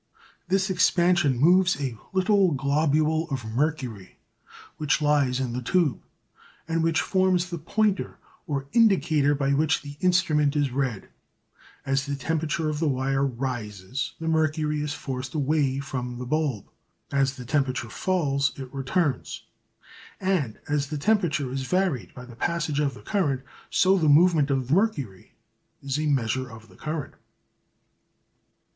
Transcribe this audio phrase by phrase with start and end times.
[0.47, 4.17] This expansion moves a little globule of mercury
[4.77, 6.01] which lies in the tube,
[6.67, 8.17] and which forms the pointer
[8.47, 11.09] or indicator by which the instrument is read.
[11.85, 16.67] As the temperature of the wire rises the mercury is forced away from the bulb,
[17.11, 19.43] as the temperature falls it returns.
[20.19, 24.49] And as the temperature is varied by the passage of the current, so the movement
[24.49, 25.35] of the mercury
[25.83, 27.13] is a measure of the current.